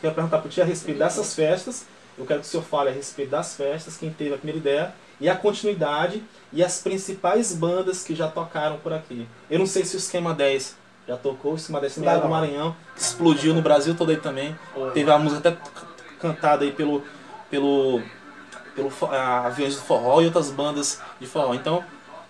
[0.00, 1.86] quero perguntar pro tio a respeito dessas festas.
[2.18, 4.94] Eu quero que o senhor fale a respeito das festas, quem teve a primeira ideia
[5.20, 9.26] e a continuidade e as principais bandas que já tocaram por aqui.
[9.50, 12.28] Eu não sei se o Esquema 10 já tocou, o Esquema 10 também era do.
[12.28, 14.56] Maranhão, que explodiu no Brasil todo aí também.
[14.94, 15.58] Teve a música até
[16.18, 17.02] cantada aí pelo
[17.50, 18.02] pelo
[18.74, 21.54] pelo a Aviões do Forró e outras bandas de forró.
[21.54, 21.82] Então,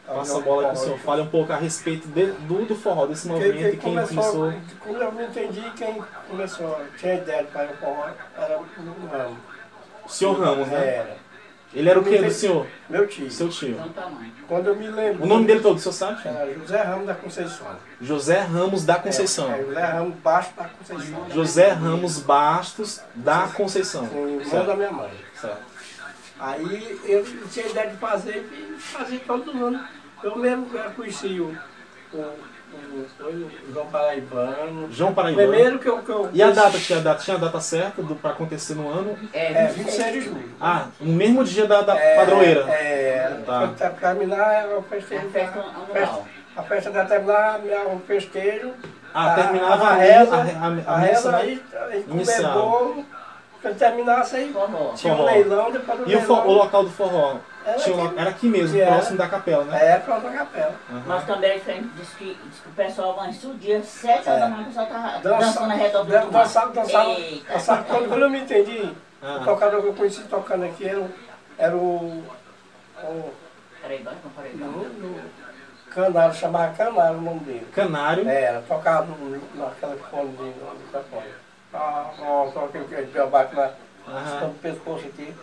[0.06, 3.06] passa a bola que o senhor fale um pouco a respeito de- do, do forró,
[3.06, 4.60] desse Quem, movimento quem e quem começou, começou.
[4.80, 8.66] como eu não entendi, quem começou, tinha ideia de fazer o forró, era o
[9.10, 9.38] Ramos.
[10.04, 10.86] O senhor Ramos, né?
[10.86, 11.26] Era.
[11.74, 12.66] Ele era o que do senhor?
[12.88, 13.30] Meu tio.
[13.30, 13.76] Seu tio.
[13.94, 14.32] Tamanho.
[14.48, 15.24] Quando eu me lembro.
[15.24, 16.26] O nome dele todo, o senhor sabe?
[16.26, 17.66] Era José Ramos da Conceição.
[18.00, 19.52] José Ramos da Conceição.
[19.52, 21.30] É, é, José Ramos baixo da Conceição.
[21.30, 24.06] José Ramos Bastos da Conceição.
[24.06, 25.10] Com o irmão da minha mãe.
[25.38, 25.75] certo.
[26.38, 29.80] Aí eu tinha ideia de fazer e fazia todo ano.
[30.22, 31.56] Eu mesmo conheci o,
[32.12, 34.92] o, o, o João Paraibano.
[34.92, 35.48] João Paraibano.
[35.48, 35.98] Primeiro que eu.
[35.98, 36.78] Que eu E a data?
[36.78, 39.18] Tinha a data, tinha a data certa do, pra acontecer no ano?
[39.32, 40.50] É, É, 26 de julho.
[40.60, 42.60] Ah, no mesmo dia da, da É, padroeira.
[42.70, 43.68] É, Tá.
[44.00, 45.26] terminar eu É festejo.
[45.26, 46.26] a festa anual.
[46.56, 47.60] A festa vai terminar,
[47.94, 48.72] o festejo.
[49.12, 50.36] Ah, terminava a, a, reza.
[50.36, 51.38] a, a, a, A reza né?
[51.38, 53.04] aí, aí comer bolo.
[53.66, 54.92] Quando terminasse aí, Forró.
[54.94, 55.28] tinha um Forró.
[55.30, 56.46] leilão, depois do E o, leilão.
[56.46, 57.36] o local do forró?
[57.64, 59.92] Era Tinha um aqui- lo- era aqui mesmo, era- próximo da capela, né?
[59.94, 60.74] É, pronto, a capela.
[60.88, 61.02] Aham.
[61.06, 64.40] Mas também é diferente, diz que, diz que o pessoal amanhecia o dia, sete horas
[64.40, 67.52] da manhã, o pessoal tava dançando ao redor do dançava, dançava, Eita.
[67.54, 67.82] dançava.
[67.84, 69.38] Quando, quando eu me entendi, Ah.
[69.40, 71.10] o tocador que eu conheci tocando aqui era o.
[71.58, 72.24] Era o,
[73.02, 73.32] o
[73.82, 75.20] Peraí, vai, não, peraí, não.
[75.90, 77.66] Canário, chamava Canário o nome dele.
[77.74, 78.28] Canário.
[78.28, 81.45] Era, tocava no, naquela fone de microfone.
[81.72, 83.70] Ah, ó, só que a gente deu abaixo na
[84.08, 84.46] Aham.
[84.48, 85.34] no pescoço aqui.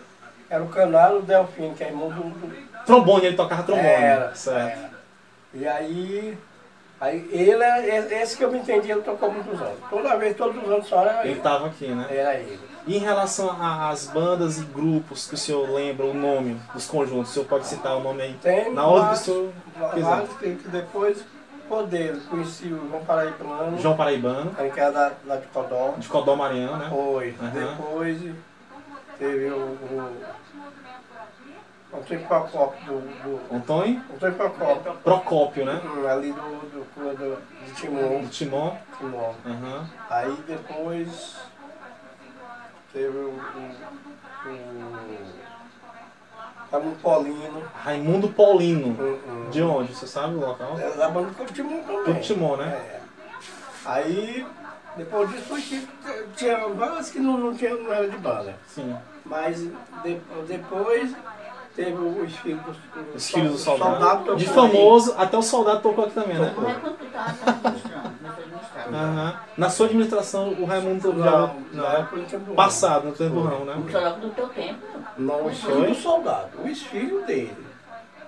[0.50, 2.22] Era o Canário Delfino, que é irmão do.
[2.22, 3.86] do Trombone, ele tocava trombone.
[3.88, 4.78] era, certo.
[4.78, 4.90] era.
[5.54, 6.38] E aí.
[7.00, 9.78] Aí ele é esse que eu me entendi, ele tocou muitos anos.
[9.90, 11.40] Toda vez, todos os anos só era Ele ele.
[11.40, 12.06] tava aqui, né?
[12.08, 12.58] Era ele.
[12.86, 16.86] E em relação a- às bandas e grupos que o senhor lembra o nome dos
[16.86, 18.34] conjuntos, o senhor pode citar o nome aí?
[18.40, 19.52] Tem Na hora que o senhor
[19.98, 21.24] vários que depois
[21.68, 22.16] poder.
[22.28, 25.94] Conheci o João Paraibano, João Paraibano, que era da, da de Codó.
[25.96, 26.88] de Codó Mariano, né?
[26.88, 27.34] Foi.
[27.40, 27.50] Aham.
[27.50, 28.18] Depois
[29.18, 29.56] teve o.
[29.56, 30.10] o
[31.96, 33.00] Antônio Procópio do.
[33.00, 34.92] do Antônio Antônio Procópio.
[35.04, 35.80] Procópio, né?
[35.84, 38.22] hum, Ali do, do, do, do, Timon.
[38.22, 38.76] Do Timon.
[38.98, 39.34] Timon.
[39.46, 39.88] Aham.
[40.10, 41.36] Aí depois
[42.92, 43.30] teve o.
[43.30, 45.43] o, o
[46.74, 47.62] Raimundo Paulino.
[47.74, 48.86] Raimundo Paulino.
[48.88, 49.50] hum, hum.
[49.50, 49.94] De onde?
[49.94, 50.78] Você sabe o local?
[50.78, 52.14] Era da banda do Timon também.
[52.14, 52.66] Do Timon, né?
[52.66, 53.00] É.
[53.86, 54.46] Aí,
[54.96, 55.86] depois disso, foi que
[56.36, 58.54] tinha várias que não, não, tinha, não era de banda.
[58.66, 58.96] Sim.
[59.24, 59.58] Mas
[60.02, 61.14] de- depois
[61.74, 64.18] teve os filhos do, Os filhos do soldado.
[64.20, 64.52] tocou De aí.
[64.54, 66.52] famoso, até o soldado tocou aqui também, né?
[66.54, 66.68] Tocou.
[66.70, 67.26] A
[67.60, 68.88] administrar.
[68.92, 69.36] Aham.
[69.56, 71.30] Na sua administração, o Raimundo Não, já.
[71.30, 73.50] não, Não, é tempo do Passado, no tempo do Foi.
[73.50, 73.74] ramo, né?
[73.76, 74.80] O soldado do teu tempo,
[75.18, 75.72] Não, os Foi?
[75.74, 76.50] filhos do soldado.
[76.64, 77.56] Os filhos dele.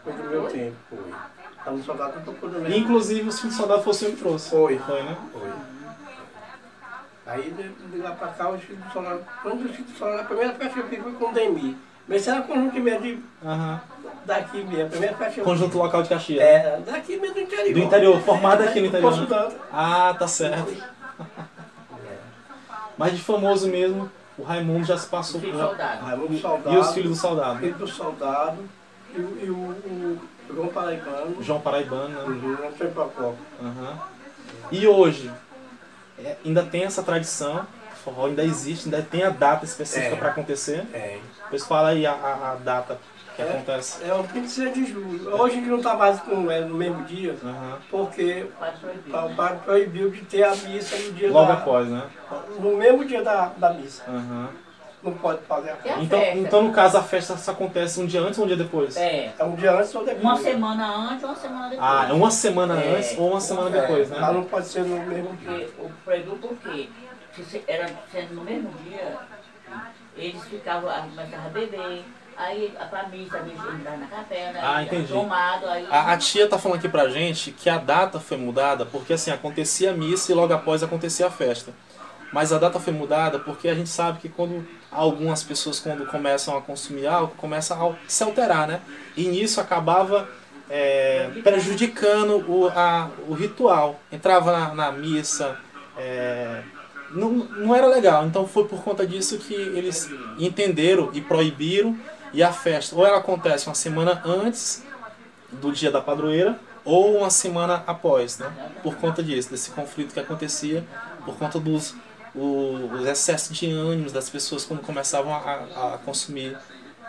[0.05, 1.15] Foi do meu tempo, foi.
[1.65, 4.13] Tá no soldado não tocou do meu inclusive, os filhos do soldado foi o senhor
[4.13, 4.51] que trouxe.
[4.51, 4.79] Foi.
[4.79, 5.17] Foi, né?
[5.33, 5.51] Foi.
[7.27, 9.21] Aí de, de lá pra cá, os filhos do soldado.
[9.43, 11.77] Quando os filhos do soldado, a primeira festa que eu fiz foi com o Demi.
[12.09, 13.81] Mas isso era conjunto mesmo de, Aham.
[14.25, 14.91] daqui mesmo.
[15.33, 16.41] Que eu Conjunto local de Caxias.
[16.43, 17.73] É, daqui mesmo do interior.
[17.75, 19.49] Do interior, formado aqui no interior, né?
[19.73, 20.73] Ah, tá certo.
[22.97, 25.53] Mas de famoso mesmo, o Raimundo já se passou por.
[25.53, 26.05] soldado.
[26.05, 26.75] Raimundo do Soldado.
[26.75, 27.59] E os filhos do soldado?
[27.59, 28.59] Filho do Soldado.
[29.15, 30.21] E, o- e o, o
[30.55, 31.43] João Paraibano.
[31.43, 32.23] João Paraibano, né?
[32.23, 33.35] Uhum, Não sei pra qual.
[33.63, 33.99] Aham.
[34.71, 35.31] E hoje,
[36.19, 40.17] é, ainda tem essa tradição, o forró ainda existe, ainda tem a data específica É.
[40.17, 40.85] para acontecer.
[40.93, 41.19] É.
[41.47, 42.99] Depois fala aí a, a- a data
[43.35, 43.45] que É.
[43.51, 44.03] acontece.
[44.05, 45.35] É o 26 de julho.
[45.41, 47.79] Hoje não está mais com, é, no mesmo dia, Aham.
[47.91, 48.47] porque
[49.09, 52.03] o padre proibiu de ter a missa no dia Logo da, após, né?
[52.59, 54.03] No mesmo dia da, da missa.
[54.09, 54.49] Aham.
[55.03, 56.01] Não pode fazer a festa.
[56.01, 56.39] a Então, festa?
[56.39, 58.97] então, no caso, a festa só acontece um dia antes ou um dia depois?
[58.97, 60.25] É, É um dia antes ou depois.
[60.25, 61.81] uma semana antes ou uma semana depois.
[61.89, 62.97] Ah, é uma semana É.
[62.97, 64.33] antes ou uma semana É, depois, Mas né?
[64.33, 65.69] não pode ser no mesmo dia.
[65.69, 66.89] Porque o proibiu por quê?
[67.35, 69.17] Se se- era sendo no mesmo dia,
[70.17, 72.05] eles ficavam, começavam a beber,
[72.37, 75.13] aí a pra missa, a missa entrava na capela, Ah, entendi.
[75.13, 75.87] tomado, aí.
[75.91, 79.31] A, a tia tá falando aqui pra gente que a data foi mudada porque assim,
[79.31, 81.73] acontecia a missa e logo após acontecia a festa.
[82.33, 86.57] Mas a data foi mudada porque a gente sabe que quando algumas pessoas quando começam
[86.57, 88.81] a consumir álcool, começam a se alterar, né?
[89.17, 90.29] E nisso acabava
[90.69, 94.01] é, prejudicando o, a- o ritual.
[94.11, 95.57] Entrava na, na missa,
[95.97, 96.63] é,
[97.17, 98.27] não, não era legal.
[98.27, 101.99] Então foi por conta disso que eles entenderam e proibiram.
[102.33, 104.85] E a festa, ou ela acontece uma semana antes
[105.51, 108.53] do dia da padroeira ou uma semana após, né?
[108.83, 110.85] Por conta disso, desse conflito que acontecia,
[111.25, 111.95] por conta dos
[112.35, 116.57] os excessos de ânimos das pessoas quando começavam a, a consumir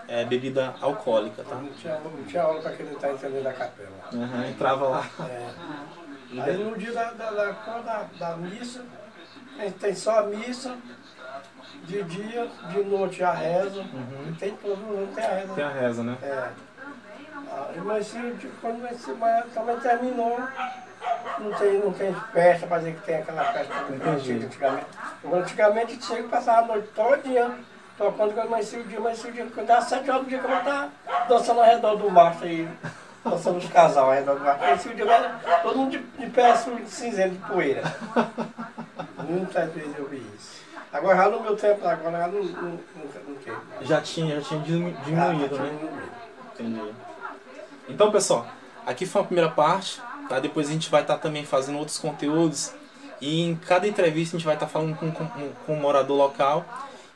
[0.07, 1.55] é, bebida alcoólica, tá?
[1.55, 3.89] Não tinha, não tinha aula para quem não está entendendo da capela.
[4.13, 5.09] Aham, entrava lá.
[5.19, 6.41] É.
[6.41, 8.85] Aí no dia da, da, da, da missa,
[9.59, 10.75] a gente tem só a missa,
[11.83, 13.85] de dia, de noite a reza,
[14.27, 15.47] e tem todo mundo tem a reza.
[15.49, 15.55] Uhum.
[15.55, 16.17] Tem a reza, né?
[16.21, 16.47] É.
[17.49, 19.05] Ah, Mas se, de- quando mas
[19.53, 20.37] também terminou,
[21.39, 24.85] não tem, não tem festa para dizer que tem aquela festa que antigamente.
[25.31, 27.51] Antigamente tinha que passar a noite todinha
[27.97, 30.45] tocando quando amanhecia o dia, amanhecia o dia, quando dava sete horas do dia que
[30.45, 30.89] eu estar
[31.29, 32.67] dançando ao redor do mastro aí,
[33.23, 34.63] dançando os casal ao redor do mastro.
[34.65, 37.81] Amanhecia o dia, todo mundo de, de pé sujo, cinzento de poeira.
[39.27, 40.57] Muitas vezes eu vi isso.
[40.91, 42.71] Agora já no meu tempo, agora já não, não, não,
[43.27, 43.53] não tem.
[43.81, 45.77] Já tinha, já tinha diminu- Ah, diminuído, tinha né?
[45.79, 46.11] diminuído.
[46.53, 46.93] Entendi.
[47.89, 48.47] Então, pessoal,
[48.85, 50.39] aqui foi a primeira parte, tá?
[50.39, 52.73] Depois a gente vai estar também fazendo outros conteúdos
[53.21, 55.27] e em cada entrevista a gente vai estar falando com, com,
[55.65, 56.65] com um morador local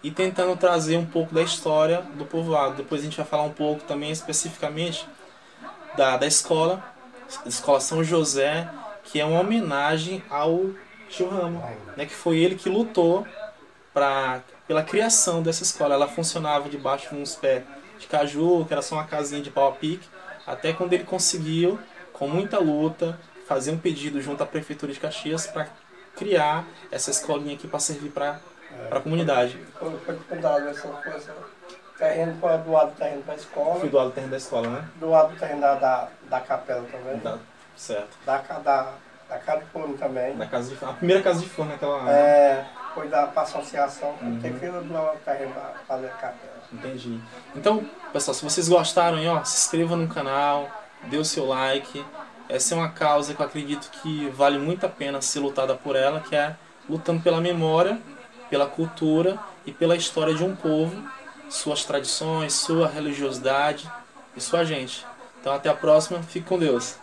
[0.04, 2.76] e tentando trazer um pouco da história do povoado.
[2.76, 5.08] Depois a gente vai falar um pouco também especificamente
[5.96, 6.84] da, da escola,
[7.46, 8.70] Escola São José,
[9.04, 10.66] que é uma homenagem ao
[11.12, 11.62] tio Ramo,
[11.96, 12.06] né?
[12.06, 13.26] Que foi ele que lutou
[13.94, 15.94] pra, pela criação dessa escola.
[15.96, 17.64] Ela funcionava debaixo de uns pés
[18.00, 20.08] de caju, que era só uma casinha de pau a pique,
[20.48, 21.80] até quando ele conseguiu,
[22.14, 25.68] com muita luta, fazer um pedido junto à Prefeitura de Caxias para
[26.16, 28.40] criar essa escolinha aqui para servir para
[28.90, 29.60] a comunidade.
[29.78, 31.36] Foi, foi essa coisa.
[31.98, 34.90] Terreno foi doado terreno para a escola, Fui doado terreno da escola, né?
[34.96, 37.38] doado terreno da, da, da capela também, Tá,
[37.76, 38.18] certo.
[38.26, 38.94] da, da,
[39.32, 40.36] da casa de forno também.
[40.36, 42.12] Da casa de, a primeira casa de forno naquela.
[42.12, 44.40] É, foi da para associação, Uhum.
[44.42, 46.52] tem que doar o terreno para fazer a capela.
[46.74, 47.20] Entendi.
[47.56, 50.70] Então, pessoal, se vocês gostaram, aí, ó, se inscreva no canal,
[51.04, 52.06] dê o seu like.
[52.50, 55.96] Essa é uma causa que eu acredito que vale muito a pena ser lutada por
[55.96, 56.56] ela, que é
[56.90, 57.98] lutando pela memória,
[58.50, 61.02] pela cultura e pela história de um povo,
[61.50, 63.90] suas tradições, sua religiosidade
[64.36, 65.06] e sua gente.
[65.40, 66.22] Então, até a próxima.
[66.24, 66.98] Fique com Deus.